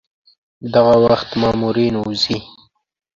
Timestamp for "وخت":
1.05-1.29